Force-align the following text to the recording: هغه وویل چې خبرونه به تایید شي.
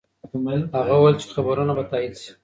هغه 0.77 0.93
وویل 0.95 1.15
چې 1.21 1.27
خبرونه 1.35 1.71
به 1.77 1.83
تایید 1.91 2.15
شي. 2.21 2.31